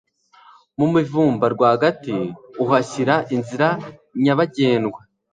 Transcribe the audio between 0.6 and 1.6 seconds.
mu mivumba